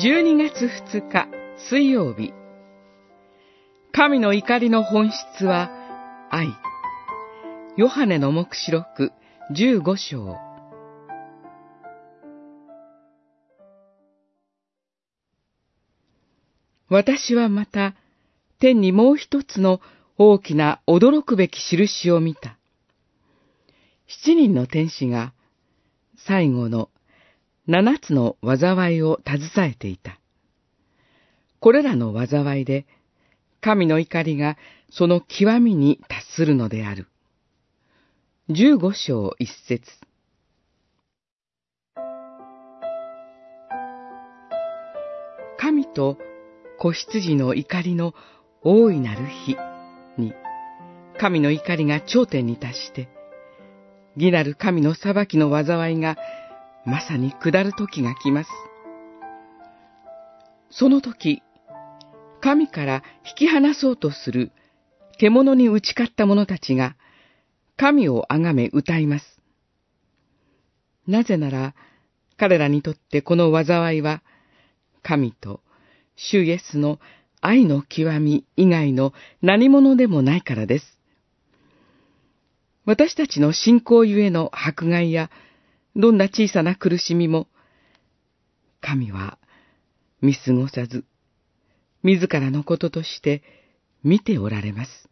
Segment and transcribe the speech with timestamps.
[0.00, 1.26] 12月2日
[1.68, 2.32] 水曜日。
[3.90, 5.72] 神の怒りの本質は
[6.30, 6.46] 愛。
[7.76, 9.10] ヨハネの目視録
[9.50, 10.36] 15章。
[16.88, 17.96] 私はまた
[18.60, 19.80] 天にもう一つの
[20.16, 22.56] 大きな驚くべき印を見た。
[24.06, 25.32] 七人の天使が
[26.24, 26.88] 最後の
[27.68, 30.18] 七つの災いを携えていた。
[31.60, 32.86] これらの災いで、
[33.60, 34.56] 神の怒りが
[34.90, 37.08] その極みに達するのである。
[38.48, 39.82] 十五章一節
[45.58, 46.16] 神と
[46.78, 48.14] 子羊の怒りの
[48.62, 49.58] 大いなる日
[50.16, 50.32] に、
[51.20, 53.10] 神の怒りが頂点に達して、
[54.16, 56.16] 義なる神の裁きの災いが
[56.88, 58.50] まさに下る時が来ます。
[60.70, 61.42] その時、
[62.40, 64.52] 神から引き離そうとする
[65.18, 66.96] 獣に打ち勝った者たちが、
[67.76, 69.38] 神をあがめ歌います。
[71.06, 71.74] なぜなら、
[72.38, 74.22] 彼らにとってこの災いは、
[75.02, 75.60] 神と
[76.16, 77.00] 主イエスの
[77.42, 80.98] 愛の極み以外の何者でもないからです。
[82.86, 85.30] 私たちの信仰ゆえの迫害や
[85.96, 87.48] どんな小さな苦しみも、
[88.80, 89.38] 神は
[90.20, 91.04] 見過ごさず、
[92.02, 93.42] 自らのこととして
[94.04, 95.08] 見ておられます。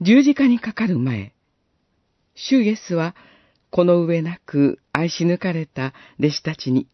[0.00, 1.34] 十字架にかかる前、
[2.34, 3.14] 主イエスは
[3.70, 6.88] この上なく愛し抜かれた弟子たちに、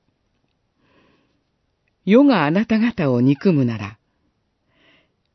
[2.05, 3.99] 世があなた方を憎むなら、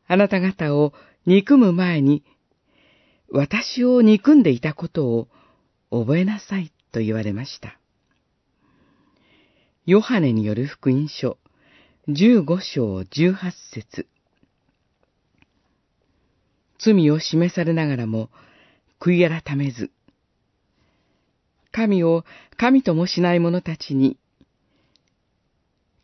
[0.08, 0.94] あなた方を
[1.26, 2.24] 憎む前に、
[3.32, 5.28] 私を憎んでいたことを
[5.92, 7.80] 覚えなさいと言われました。
[9.86, 11.38] ヨハネによる福音書
[12.08, 14.08] 15章18節
[16.80, 18.30] 罪を示されながらも
[19.00, 19.92] 悔い改めず、
[21.72, 22.24] 神を
[22.58, 24.18] 神ともしない者たちに、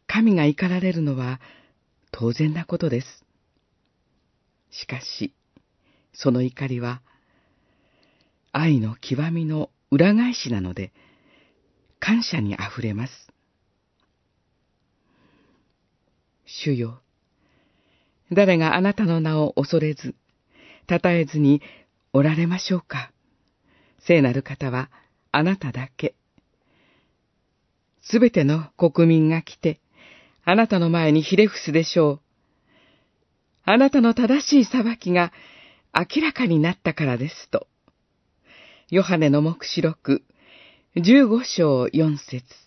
[0.08, 1.40] 神が怒られるのは
[2.12, 3.26] 当然なことです。
[4.72, 5.34] しかし、
[6.14, 7.02] その怒りは、
[8.52, 10.92] 愛の極みの裏返しなので、
[12.02, 13.14] 感謝にあふれます。
[16.46, 17.00] 主よ、
[18.30, 20.14] 誰があなたの名を恐れず、
[20.90, 21.62] 称えずに
[22.12, 23.14] おられましょうか。
[24.00, 24.92] 聖なる方は
[25.32, 26.14] あなただけ。
[28.02, 29.80] すべての国民が来て、
[30.44, 32.22] あなたの前にひれ伏すでしょう。
[33.64, 35.32] あなたの正しい裁きが
[35.94, 37.68] 明らかになったからですと。
[38.92, 40.22] ヨハネの目視録、
[40.96, 42.65] 十五章四節。